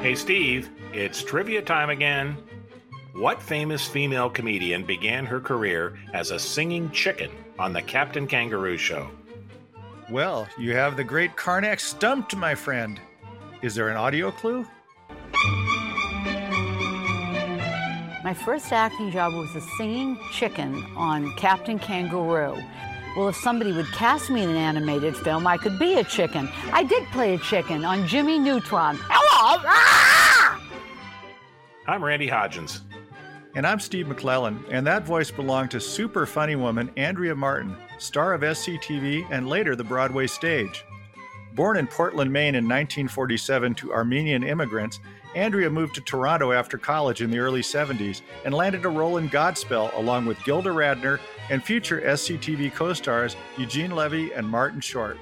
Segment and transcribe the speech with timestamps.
[0.00, 2.36] Hey, Steve, it's trivia time again.
[3.14, 8.76] What famous female comedian began her career as a singing chicken on the Captain Kangaroo
[8.76, 9.10] Show?
[10.08, 13.00] Well, you have the great Karnak stumped, my friend.
[13.60, 14.64] Is there an audio clue?
[18.22, 22.56] My first acting job was a singing chicken on Captain Kangaroo.
[23.16, 26.48] Well, if somebody would cast me in an animated film, I could be a chicken.
[26.72, 28.96] I did play a chicken on Jimmy Neutron.
[29.00, 29.60] Hello!
[29.66, 29.87] Ah!
[31.88, 32.82] I'm Randy Hodgins.
[33.54, 38.34] And I'm Steve McClellan, and that voice belonged to super funny woman Andrea Martin, star
[38.34, 40.84] of SCTV and later the Broadway stage.
[41.54, 45.00] Born in Portland, Maine in 1947 to Armenian immigrants,
[45.34, 49.30] Andrea moved to Toronto after college in the early 70s and landed a role in
[49.30, 51.18] Godspell along with Gilda Radner
[51.48, 55.16] and future SCTV co stars Eugene Levy and Martin Short.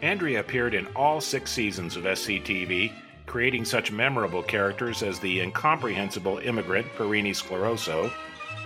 [0.00, 2.90] Andrea appeared in all six seasons of SCTV,
[3.28, 8.10] creating such memorable characters as the incomprehensible immigrant Pirini Scleroso,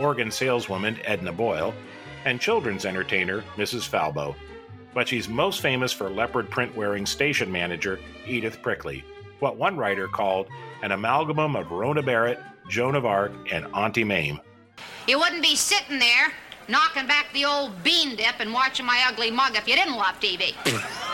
[0.01, 1.75] organ saleswoman Edna Boyle,
[2.25, 3.89] and children's entertainer Mrs.
[3.89, 4.35] Falbo.
[4.95, 9.05] But she's most famous for leopard print wearing station manager Edith Prickley,
[9.41, 10.47] what one writer called
[10.83, 12.39] an amalgam of Rona Barrett,
[12.69, 14.41] Joan of Arc, and Auntie Mame.
[15.09, 16.33] You wouldn't be sitting there
[16.69, 20.19] knocking back the old bean dip and watching my ugly mug if you didn't love
[20.21, 20.55] TV.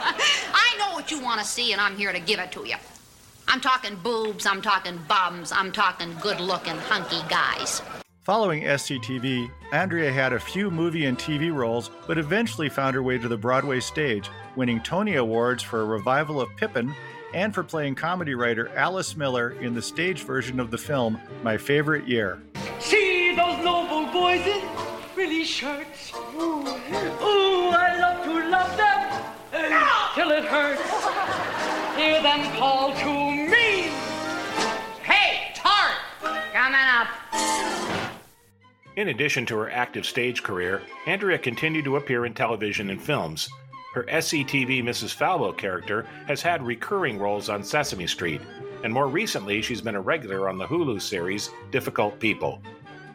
[0.54, 2.76] I know what you want to see, and I'm here to give it to you.
[3.48, 7.82] I'm talking boobs, I'm talking bums, I'm talking good looking, hunky guys.
[8.22, 13.18] Following SCTV, Andrea had a few movie and TV roles, but eventually found her way
[13.18, 16.94] to the Broadway stage, winning Tony Awards for a revival of Pippin
[17.34, 21.56] and for playing comedy writer Alice Miller in the stage version of the film My
[21.56, 22.40] Favorite Year.
[22.78, 24.60] See those noble boys in
[25.14, 26.12] frilly shirts.
[26.34, 28.19] Ooh, ooh, I love
[30.50, 31.96] hurts.
[31.96, 33.90] Hear them call to me.
[35.02, 35.94] Hey, Tart,
[36.52, 37.08] coming up.
[38.96, 43.48] In addition to her active stage career, Andrea continued to appear in television and films.
[43.94, 45.16] Her SCTV Mrs.
[45.16, 48.40] Falbo character has had recurring roles on Sesame Street,
[48.82, 52.60] and more recently, she's been a regular on the Hulu series Difficult People.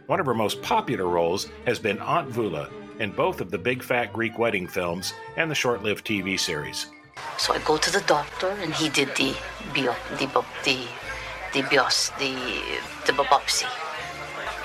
[0.08, 3.84] One of her most popular roles has been Aunt Voula in both of the Big
[3.84, 6.88] Fat Greek Wedding films and the short lived TV series.
[7.38, 9.36] So I go to the doctor, and he did the
[9.76, 10.26] bio, the
[10.64, 10.88] the
[11.54, 12.34] the bios, the
[13.06, 13.70] the biopsy.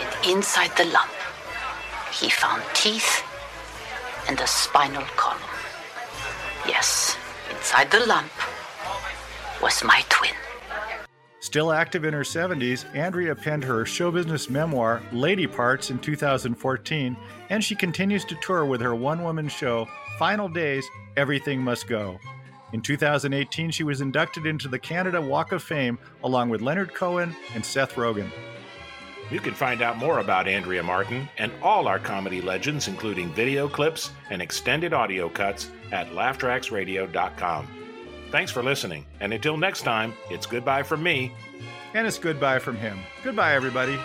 [0.00, 1.10] And inside the lump,
[2.12, 3.22] he found teeth
[4.28, 5.42] and a spinal column.
[6.66, 7.18] Yes,
[7.50, 8.32] inside the lump
[9.60, 10.32] was my twin.
[11.40, 17.16] Still active in her 70s, Andrea penned her show business memoir, Lady Parts, in 2014,
[17.48, 22.18] and she continues to tour with her one woman show, Final Days Everything Must Go.
[22.72, 27.34] In 2018, she was inducted into the Canada Walk of Fame along with Leonard Cohen
[27.54, 28.30] and Seth Rogen.
[29.30, 33.68] You can find out more about Andrea Martin and all our comedy legends, including video
[33.68, 37.68] clips and extended audio cuts, at laughtracksradio.com.
[38.30, 41.32] Thanks for listening, and until next time, it's goodbye from me.
[41.94, 43.00] And it's goodbye from him.
[43.24, 43.98] Goodbye, everybody.